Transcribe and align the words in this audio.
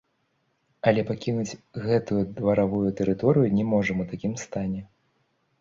Але 0.91 1.01
пакінуць 1.09 1.59
гэтую 1.85 2.21
дваравую 2.39 2.87
тэрыторыю 3.03 3.47
не 3.59 3.67
можам 3.75 3.97
у 4.07 4.11
такім 4.15 4.33
стане. 4.47 4.81